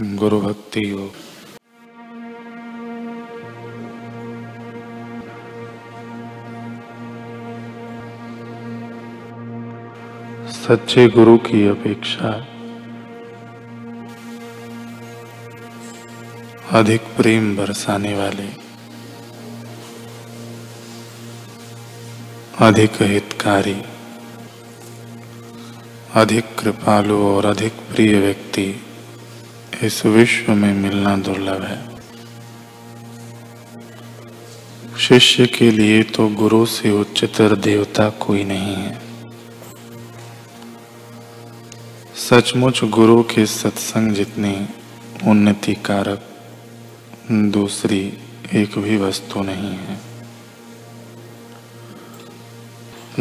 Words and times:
गुरु 0.00 0.40
भक्ति 0.40 0.90
योग 0.90 1.12
सच्चे 10.48 11.08
गुरु 11.08 11.38
की 11.38 11.66
अपेक्षा 11.66 12.30
अधिक 16.72 17.00
प्रेम 17.00 17.56
बरसाने 17.56 18.14
वाले, 18.14 18.48
अधिक 22.66 23.02
हितकारी, 23.02 23.82
अधिक 26.14 26.44
कृपालु 26.58 27.16
और 27.26 27.46
अधिक 27.46 27.72
प्रिय 27.72 28.20
व्यक्ति 28.20 28.85
इस 29.82 30.06
विश्व 30.06 30.52
में 30.52 30.74
मिलना 30.74 31.16
दुर्लभ 31.16 31.62
है। 31.62 31.96
शिष्य 34.98 35.46
के 35.46 35.70
लिए 35.70 36.02
तो 36.02 36.28
गुरु 36.28 36.66
से 36.66 36.90
उच्चतर 36.90 37.56
देवता 37.56 38.08
कोई 38.10 38.44
नहीं 38.44 38.74
है। 38.74 39.00
सचमुच 42.16 42.84
गुरु 42.84 43.22
के 43.22 43.46
सत्संग 43.46 44.12
जितनी 44.12 44.68
उन्नति 45.26 45.74
कारक 45.74 46.28
दूसरी 47.32 48.18
एक 48.54 48.78
भी 48.78 48.96
वस्तु 48.96 49.42
नहीं 49.42 49.70
है। 49.70 50.00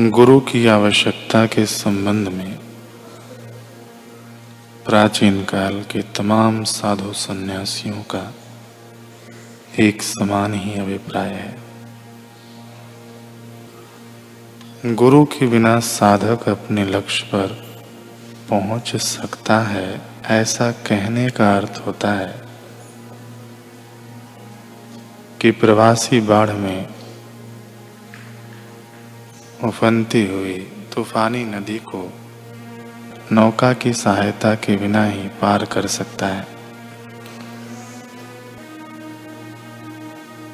गुरु 0.09 0.39
की 0.39 0.67
आवश्यकता 0.67 1.45
के 1.45 1.65
संबंध 1.65 2.27
में 2.27 2.64
प्राचीन 4.85 5.43
काल 5.43 5.81
के 5.81 6.01
तमाम 6.01 6.63
साधु 6.63 7.13
सन्यासियों 7.13 8.01
का 8.03 8.33
एक 9.79 10.01
समान 10.01 10.53
ही 10.53 10.73
अभिप्राय 10.79 11.29
है। 11.29 11.53
गुरु 14.95 15.25
के 15.25 15.47
बिना 15.47 15.79
साधक 15.79 16.49
अपने 16.49 16.85
लक्ष्य 16.85 17.25
पर 17.25 17.47
पहुँच 18.49 18.95
सकता 18.95 19.57
है, 19.59 20.01
ऐसा 20.25 20.71
कहने 20.71 21.29
का 21.29 21.47
अर्थ 21.57 21.81
होता 21.85 22.11
है 22.13 22.35
कि 25.41 25.51
प्रवासी 25.51 26.19
बाढ़ 26.21 26.51
में 26.51 26.87
उफनती 29.63 30.25
हुई 30.27 30.57
तूफानी 30.95 31.43
नदी 31.45 31.79
को 31.79 32.01
नौका 33.31 33.73
की 33.73 33.93
सहायता 33.93 34.55
के 34.55 34.77
बिना 34.77 35.05
ही 35.05 35.27
पार 35.27 35.65
कर 35.65 35.87
सकता 35.87 36.27
है। 36.27 36.47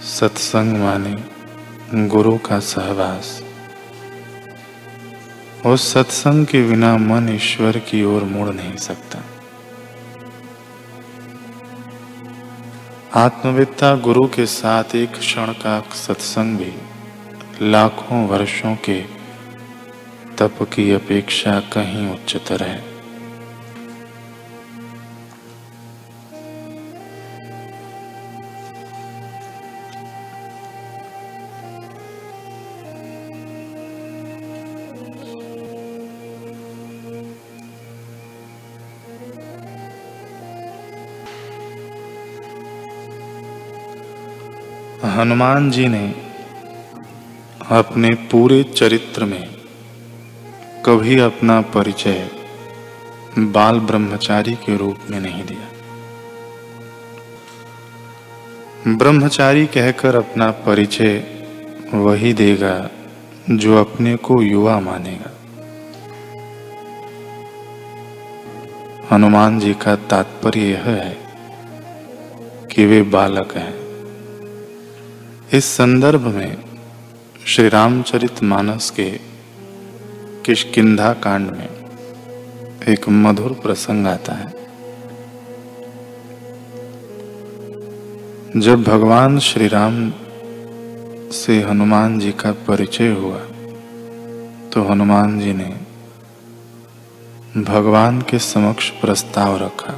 सत्संग 0.02 0.78
माने 0.78 1.24
गुरु 2.08 2.38
का 2.38 2.60
सहवास। 2.60 3.44
उस 5.66 5.94
सत्संग 5.94 6.46
के 6.46 6.64
बिना 6.64 6.98
मन 6.98 7.30
ईश्वर 7.36 7.78
की 7.78 8.04
ओर 8.04 8.24
मुड़ 8.24 8.50
नहीं 8.50 8.76
सकता। 8.76 9.20
आत्मविद्ता 13.14 13.96
गुरु 13.96 14.28
के 14.28 14.46
साथ 14.46 14.96
एक 14.96 15.12
क्षण 15.12 15.52
का 15.52 15.82
सत्संग 15.82 16.58
भी 16.58 16.74
लाखों 17.62 18.28
वर्षों 18.28 18.76
के 18.76 19.21
तप 20.42 20.64
की 20.74 20.92
अपेक्षा 20.92 21.60
कहीं 21.60 22.08
उच्चतर 22.14 22.64
है। 22.64 22.84
हनुमान 45.18 45.72
जी 45.72 45.88
ने 45.88 46.16
अपने 47.70 48.10
पूरे 48.32 48.64
चरित्र 48.64 49.26
में 49.26 49.51
कभी 50.86 51.20
अपना 51.20 51.62
परिचय 51.62 52.30
बाल 53.38 53.80
ब्रह्मचारी 53.80 54.54
के 54.54 54.78
रूप 54.78 54.98
में 55.10 55.20
नहीं 55.20 55.46
दिया। 55.46 55.70
ब्रह्मचारी 58.98 59.66
कहकर 59.66 60.16
अपना 60.16 60.52
परिचय 60.52 61.24
वही 61.94 62.34
देगा 62.34 62.90
जो 63.50 63.78
अपने 63.78 64.16
को 64.16 64.42
युवा 64.42 64.80
मानेगा। 64.80 65.32
हनुमान 69.12 69.60
जी 69.60 69.74
का 69.74 69.96
तात्पर्य 69.96 70.60
यह 70.60 70.84
है 70.84 71.18
कि 72.72 72.86
वे 72.86 73.02
बालक 73.02 73.54
हैं। 73.56 73.74
इस 75.54 75.66
संदर्भ 75.66 76.22
में 76.22 76.58
श्री 77.48 77.70
रामचरित 77.70 78.44
मानस 78.44 78.90
के 78.90 79.31
किशकिंधा 80.46 81.12
कांड 81.14 81.50
में 81.52 81.70
एक 82.88 83.08
मधुर 83.10 83.52
प्रसंग 83.54 84.08
आता 84.08 84.34
है। 84.34 84.50
जब 88.58 88.84
भगवान 88.84 89.40
श्री 89.40 89.68
राम 89.68 90.12
से 91.32 91.60
हनुमान 91.62 92.20
जी 92.20 92.32
का 92.32 92.52
परिचय 92.68 93.12
हुआ 93.12 93.40
तो 94.70 94.84
हनुमान 94.84 95.40
जी 95.40 95.54
ने 95.54 95.70
भगवान 97.64 98.22
के 98.22 98.40
समक्ष 98.40 98.90
प्रस्ताव 99.02 99.58
रखा, 99.58 99.94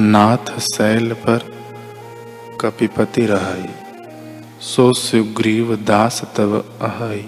नाथ 0.00 0.58
शैल 0.60 1.12
पर 1.26 1.40
कपिपति 2.60 3.26
रहाई, 3.26 3.68
सो 4.62 4.92
सुग्रीव 4.94 5.74
दास 5.76 6.22
तब 6.36 6.52
अहई। 6.82 7.24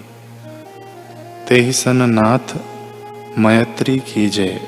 ते 1.49 1.71
सन 1.71 1.97
नाथ 2.09 2.55
मैत्री 3.37 3.99
कीजे 3.99 4.61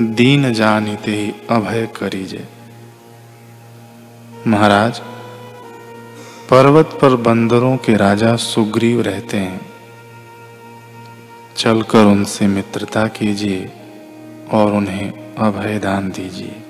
दीन 0.00 0.52
जानी 0.52 0.96
ते 0.96 1.34
अभय 1.50 1.86
करीजे। 1.86 2.48
महाराज, 4.46 4.98
पर्वत 6.50 6.98
पर 7.02 7.16
बंदरों 7.16 7.76
के 7.76 7.96
राजा 7.96 8.36
सुग्रीव 8.36 9.00
रहते 9.00 9.36
हैं। 9.36 9.60
चलकर 11.56 12.04
उनसे 12.04 12.46
मित्रता 12.46 13.06
कीजिए 13.06 13.72
और 14.52 14.72
उन्हें 14.72 15.34
अभय 15.34 15.78
दान 15.78 16.10
दीजिए। 16.10 16.62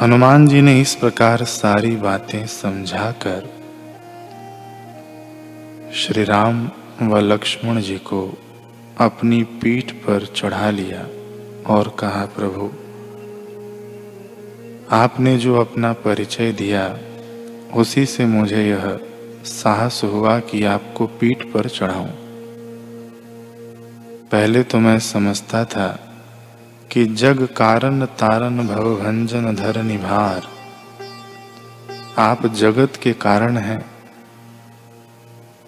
हनुमान 0.00 0.46
जी 0.46 0.60
ने 0.60 0.80
इस 0.80 0.94
प्रकार 0.94 1.44
सारी 1.44 1.96
बातें 1.96 2.46
समझाकर 2.46 3.55
श्री 6.06 6.24
राम 6.24 6.70
व 7.02 7.16
लक्ष्मण 7.16 7.80
जी 7.80 7.98
को 7.98 8.38
अपनी 9.00 9.42
पीठ 9.42 9.92
पर 9.92 10.26
चढ़ा 10.26 10.70
लिया 10.70 11.06
और 11.74 11.96
कहा, 11.98 12.26
प्रभु, 12.26 12.70
आपने 14.96 15.38
जो 15.38 15.60
अपना 15.60 15.92
परिचय 15.92 16.52
दिया, 16.52 16.98
उसी 17.74 18.06
से 18.06 18.26
मुझे 18.26 18.68
यह 18.68 19.00
साहस 19.44 20.00
हुआ 20.04 20.38
कि 20.38 20.64
आपको 20.64 21.06
पीठ 21.06 21.42
पर 21.42 21.68
चढ़ाऊं। 21.68 22.08
पहले 24.32 24.62
तो 24.62 24.78
मैं 24.78 24.98
समझता 24.98 25.64
था 25.64 26.00
कि 26.92 27.04
जग 27.04 27.48
कारण 27.56 28.04
तारन 28.04 28.66
भव 28.66 28.96
भंजन 28.96 29.54
धर 29.54 29.82
निभार। 29.82 30.42
आप 32.18 32.46
जगत 32.46 32.96
के 32.96 33.12
कारण 33.12 33.56
हैं 33.56 33.95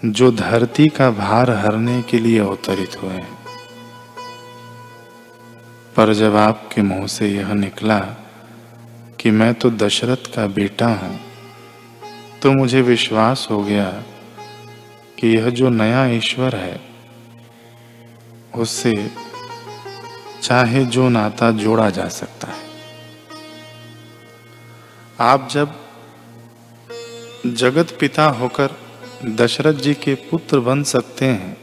जो 0.05 0.31
धरती 0.33 0.87
का 0.89 1.11
भार 1.11 1.51
हरने 1.51 2.03
के 2.03 2.19
लिए 2.19 2.39
अवतरित 2.39 2.97
हुए। 3.03 3.19
पर 5.97 6.13
जब 6.15 6.37
आपके 6.37 6.83
मुँह 6.83 7.07
से 7.07 7.29
यह 7.29 7.53
निकला 7.53 7.99
कि 9.21 9.31
मैं 9.31 9.53
तो 9.55 9.71
दशरथ 9.71 10.35
का 10.35 10.47
बेटा 10.47 10.89
हूँ 10.89 11.21
तो 12.43 12.53
मुझे 12.53 12.83
विश्वास 12.83 13.49
हो 13.51 13.63
गया 13.65 13.91
कि 15.19 15.29
यह 15.29 15.51
जो 15.51 15.69
नया 15.69 16.07
ईश्वर 16.07 16.57
है, 16.57 16.81
उससे 18.57 19.11
चाहे 20.43 20.85
जो 20.85 21.09
नाता 21.09 21.51
जोड़ा 21.51 21.91
जा 21.91 22.09
सकता 22.09 22.49
है। 22.49 22.67
आप 25.21 25.49
जब 25.51 25.75
जगत 27.47 27.97
पिता 28.01 28.25
होकर 28.25 28.88
दशरथ 29.25 29.75
जी 29.75 29.95
के 29.95 30.15
पुत्र 30.15 30.59
बन 30.61 30.83
सकते 30.83 31.25
हैं 31.25 31.57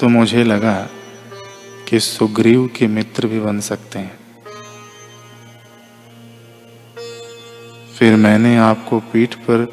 तो 0.00 0.08
मुझे 0.08 0.44
लगा 0.44 0.88
कि 1.88 2.00
सुग्रीव 2.00 2.66
के 2.76 2.86
मित्र 2.86 3.26
भी 3.26 3.40
बन 3.40 3.60
सकते 3.60 3.98
हैं। 3.98 4.18
फिर 7.98 8.16
मैंने 8.16 8.56
आपको 8.56 9.00
पीठ 9.00 9.34
पर 9.34 9.66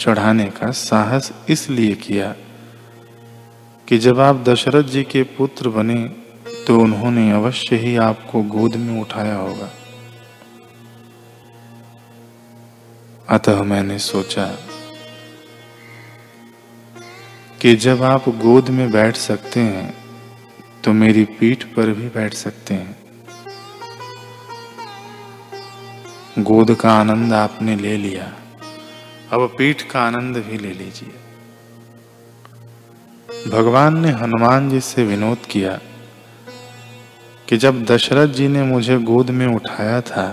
चढ़ाने 0.00 0.46
का 0.46 0.70
साहस 0.70 1.32
इसलिए 1.48 1.94
किया 1.94 2.34
कि 3.88 3.98
जब 3.98 4.20
आप 4.20 4.36
दशरथ 4.36 4.82
जी 4.82 5.02
के 5.02 5.22
पुत्र 5.22 5.68
बने 5.68 6.02
तो 6.66 6.80
उन्होंने 6.80 7.32
अवश्य 7.32 7.76
ही 7.76 7.96
आपको 7.96 8.42
गोद 8.42 8.76
में 8.76 9.00
उठाया 9.00 9.36
होगा। 9.36 9.70
अतः 13.28 13.62
मैंने 13.62 13.98
सोचा 13.98 14.46
कि 17.62 17.74
जब 17.76 18.02
आप 18.02 18.28
गोद 18.28 18.68
में 18.68 18.90
बैठ 18.90 19.16
सकते 19.16 19.60
हैं 19.60 19.94
तो 20.84 20.92
मेरी 20.92 21.24
पीठ 21.24 21.64
पर 21.64 21.90
भी 21.90 22.08
बैठ 22.08 22.34
सकते 22.34 22.74
हैं। 22.74 22.96
गोद 26.38 26.74
का 26.74 26.92
आनंद 26.92 27.32
आपने 27.32 27.76
ले 27.76 27.96
लिया। 27.96 28.24
अब 29.32 29.54
पीठ 29.58 29.82
का 29.82 30.00
आनंद 30.00 30.36
भी 30.36 30.58
ले 30.58 30.72
लीजिए। 30.72 31.12
भगवान 33.50 33.98
ने 33.98 34.10
हनुमान 34.10 34.70
जी 34.70 34.80
से 34.80 35.04
विनोद 35.04 35.46
किया 35.50 35.78
कि 37.48 37.56
जब 37.56 37.84
दशरथ 37.84 38.28
जी 38.28 38.48
ने 38.48 38.62
मुझे 38.62 38.98
गोद 38.98 39.30
में 39.30 39.46
उठाया 39.46 40.00
था 40.00 40.26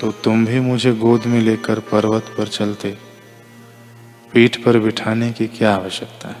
तो 0.00 0.12
तुम 0.12 0.46
भी 0.46 0.60
मुझे 0.60 0.92
गोद 0.92 1.26
में 1.26 1.40
लेकर 1.40 1.80
पर्वत 1.80 2.34
पर 2.38 2.48
चलते। 2.48 3.05
पीठ 4.36 4.56
पर 4.56 4.78
बिठाने 4.78 5.32
की 5.32 5.46
क्या 5.46 5.74
आवश्यकता 5.74 6.28
है? 6.28 6.36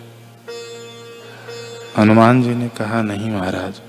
हनुमान 1.98 2.42
जी 2.42 2.54
ने 2.54 2.68
कहा, 2.68 3.02
नहीं 3.02 3.30
महाराज, 3.30 3.80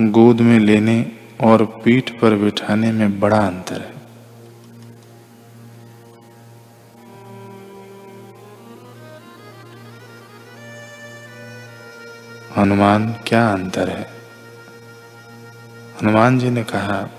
गोद 0.00 0.40
में 0.40 0.58
लेने 0.58 1.12
और 1.40 1.64
पीठ 1.64 2.10
पर 2.10 2.34
बिठाने 2.34 2.92
में 2.92 3.20
बड़ा 3.20 3.38
अंतर 3.38 3.80
है। 3.80 3.94
हनुमान, 12.56 13.14
क्या 13.26 13.52
अंतर 13.52 13.88
है? 13.88 14.10
हनुमान 16.02 16.38
जी 16.38 16.50
ने 16.50 16.64
कहा, 16.64 17.10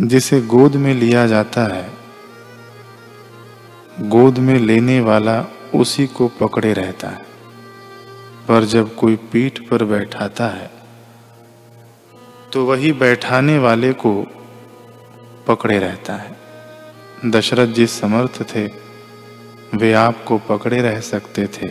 जिसे 0.00 0.40
गोद 0.40 0.76
में 0.76 0.94
लिया 0.94 1.26
जाता 1.26 1.74
है 1.74 2.01
गोद 4.00 4.38
में 4.38 4.58
लेने 4.58 5.00
वाला 5.00 5.44
उसी 5.74 6.06
को 6.06 6.28
पकड़े 6.40 6.72
रहता 6.72 7.08
है। 7.08 7.24
पर 8.48 8.64
जब 8.64 8.94
कोई 8.96 9.16
पीठ 9.32 9.58
पर 9.60 9.84
बैठाता 9.84 10.46
है 10.48 10.70
तो 12.52 12.64
वही 12.66 12.92
बैठाने 12.92 13.58
वाले 13.58 13.92
को 13.92 14.12
पकड़े 15.46 15.78
रहता 15.78 16.14
है। 16.14 17.30
दशरथ 17.30 17.66
जी 17.66 17.86
समर्थ 17.86 18.42
थे, 18.54 18.66
वे 19.74 19.92
आपको 19.92 20.38
पकड़े 20.38 20.80
रह 20.82 21.00
सकते 21.00 21.46
थे, 21.46 21.68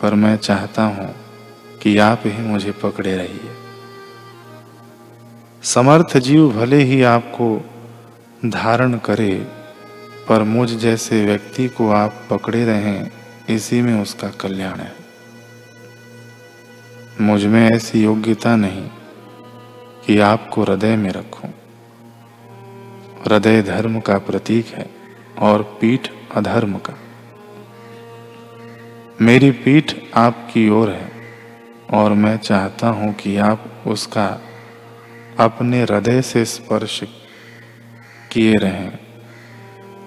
पर 0.00 0.14
मैं 0.14 0.36
चाहता 0.36 0.82
हूँ 0.82 1.14
कि 1.82 1.96
आप 1.98 2.22
ही 2.26 2.42
मुझे 2.42 2.72
पकड़े 2.72 3.16
रहिए। 3.16 3.50
समर्थ 5.62 6.16
जीव 6.18 6.48
भले 6.50 6.82
ही 6.82 7.02
आपको 7.02 7.56
धारण 8.46 8.98
करे 8.98 9.46
पर 10.28 10.42
मुझ 10.42 10.70
जैसे 10.70 11.26
व्यक्ति 11.26 11.68
को 11.68 11.90
आप 11.90 12.26
पकड़े 12.30 12.64
रहें, 12.64 13.10
इसी 13.48 13.82
में 13.82 14.02
उसका 14.02 14.28
कल्याण 14.28 14.78
है। 14.78 14.92
मुझमें 17.20 17.70
ऐसी 17.70 18.02
योग्यता 18.02 18.56
नहीं 18.56 18.88
कि 20.06 20.18
आपको 20.18 20.62
हृदय 20.62 20.96
में 20.96 21.10
रखूँ। 21.10 21.50
हृदय 23.24 23.62
धर्म 23.62 24.00
का 24.00 24.18
प्रतीक 24.18 24.66
है 24.66 24.90
और 25.38 25.62
पीठ 25.80 26.08
अधर्म 26.34 26.74
का। 26.78 26.94
मेरी 29.20 29.50
पीठ 29.50 29.94
आपकी 30.14 30.68
ओर 30.68 30.90
है 30.90 31.10
और 31.90 32.12
मैं 32.12 32.36
चाहता 32.36 32.88
हूँ 32.88 33.14
कि 33.14 33.36
आप 33.36 33.84
उसका 33.86 34.40
अपने 35.38 35.82
हृदय 35.82 36.22
से 36.22 36.44
स्पर्श 36.44 37.04
किए 38.32 38.54
रहें। 38.54 39.07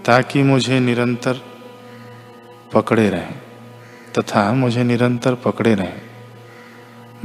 ताकि 0.05 0.43
मुझे 0.43 0.79
निरंतर 0.79 1.41
पकड़े 2.73 3.09
रहें, 3.09 3.35
तथा 4.17 4.53
मुझे 4.53 4.83
निरंतर 4.83 5.35
पकड़े 5.35 5.75
रहें। 5.75 6.01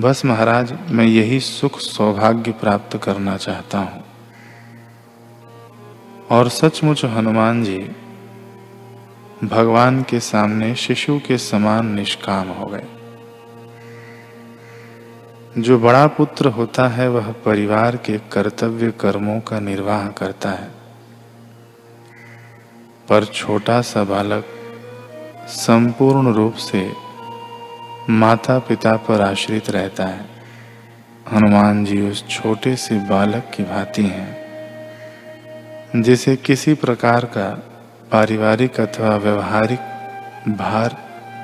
बस 0.01 0.25
महाराज, 0.25 0.79
मैं 0.91 1.05
यही 1.05 1.41
सुख 1.41 1.79
सौभाग्य 1.79 2.53
प्राप्त 2.53 2.97
करना 2.97 3.37
चाहता 3.37 3.79
हूँ। 3.79 4.05
और 6.31 6.49
सचमुच 6.49 7.05
हनुमान 7.05 7.65
जी, 7.65 7.91
भगवान 9.45 10.03
के 10.03 10.21
सामने 10.21 10.75
शिशु 10.75 11.21
के 11.29 11.39
समान 11.39 11.87
निष्काम 11.87 12.49
हो 12.49 12.67
गए। 12.67 12.87
जो 15.59 15.79
बड़ा 15.79 16.07
पुत्र 16.07 16.49
होता 16.49 16.89
है, 16.89 17.09
वह 17.09 17.33
परिवार 17.33 17.97
के 17.97 18.19
कर्तव्य 18.19 18.91
कर्मों 18.91 19.41
का 19.41 19.61
निर्वाह 19.61 20.09
करता 20.09 20.51
है। 20.51 20.86
पर 23.09 23.25
छोटा 23.25 23.81
सा 23.81 24.05
बालक 24.05 24.45
संपूर्ण 25.49 26.33
रूप 26.33 26.55
से 26.55 26.93
माता 28.11 28.59
पिता 28.59 28.97
पर 28.97 29.21
आश्रित 29.21 29.71
रहता 29.71 30.05
है। 30.05 30.29
हनुमान 31.33 31.85
जी 31.85 32.11
उस 32.11 32.29
छोटे 32.29 32.77
से 32.77 32.99
बालक 32.99 33.51
की 33.55 33.63
भांति 33.63 34.03
हैं, 34.03 34.37
जिसे 36.03 36.37
किसी 36.37 36.75
प्रकार 36.75 37.25
का 37.25 37.63
पारिवारिक 38.13 38.81
अथवा 38.81 39.17
व्यवहारिक 39.17 39.81
भार 40.59 40.97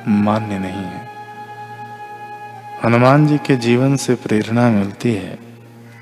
मान्य 0.09 0.59
नहीं 0.59 0.73
है। 0.73 1.11
हनुमान 2.85 3.27
जी 3.27 3.39
के 3.39 3.57
जीवन 3.57 3.97
से 3.97 4.15
प्रेरणा 4.15 4.71
मिलती 4.71 5.15
है 5.15 5.39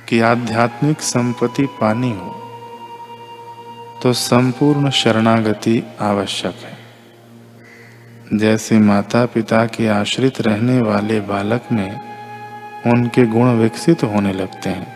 कि 0.08 0.20
आध्यात्मिक 0.20 1.00
संपत्ति 1.00 1.66
पानी 1.80 2.10
हो 2.10 2.39
तो 4.02 4.12
संपूर्ण 4.12 4.90
शरणागति 4.90 5.82
आवश्यक 6.00 6.54
है। 6.56 8.38
जैसे 8.38 8.78
माता 8.78 9.24
पिता 9.26 9.64
के 9.66 9.88
आश्रित 9.88 10.40
रहने 10.40 10.80
वाले 10.82 11.20
बालक 11.20 11.62
में 11.72 11.90
उनके 12.86 13.26
गुण 13.26 13.50
विकसित 13.52 14.04
होने 14.04 14.32
लगते 14.32 14.70
हैं, 14.70 14.86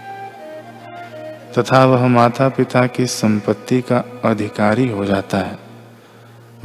तथा 1.52 1.84
वह 1.84 2.06
माता 2.08 2.48
पिता 2.48 2.86
की 2.86 3.06
संपत्ति 3.06 3.80
का 3.82 3.98
अधिकारी 4.24 4.88
हो 4.88 5.04
जाता 5.04 5.38
है। 5.38 5.58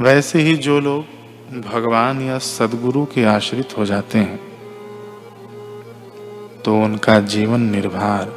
वैसे 0.00 0.42
ही 0.42 0.56
जो 0.58 0.80
लोग 0.80 1.60
भगवान 1.62 2.20
या 2.22 2.38
सदगुरु 2.38 3.04
के 3.04 3.24
आश्रित 3.26 3.78
हो 3.78 3.84
जाते 3.84 4.18
हैं 4.18 4.38
तो 6.64 6.80
उनका 6.82 7.20
जीवन 7.20 7.60
निर्भर 7.70 8.34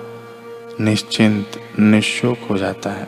निश्चिंत, 0.81 1.59
निशोक 1.79 2.47
हो 2.49 2.57
जाता 2.57 2.89
है। 2.89 3.07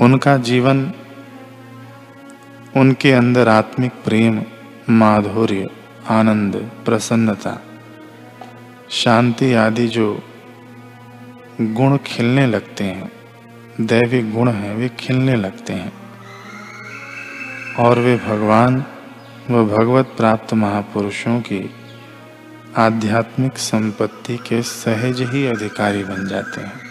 उनका 0.00 0.36
जीवन 0.36 0.92
उनके 2.76 3.12
अंदर 3.12 3.48
आत्मिक 3.48 3.92
प्रेम, 3.92 4.42
माधुर्य, 4.90 5.68
आनंद, 6.08 6.70
प्रसन्नता, 6.84 7.62
शांति 8.90 9.54
आदि 9.54 9.88
जो 9.88 10.22
गुण 11.60 11.96
खिलने 11.96 12.46
लगते 12.46 12.84
हैं 12.84 13.12
दैविक 13.80 14.32
गुण 14.32 14.48
हैं, 14.48 14.76
वे 14.76 14.88
खिलने 14.88 15.36
लगते 15.36 15.72
हैं। 15.72 15.92
और 17.78 17.98
वे 17.98 18.16
भगवान, 18.16 18.84
व 19.50 19.64
भगवत 19.64 20.06
प्राप्त 20.06 20.54
महापुरुषों 20.54 21.40
की 21.40 21.70
आध्यात्मिक 22.76 23.58
संपत्ति 23.58 24.36
के 24.36 24.62
सहज 24.62 25.20
ही 25.20 25.46
अधिकारी 25.46 26.04
बन 26.04 26.26
जाते 26.28 26.60
हैं। 26.60 26.89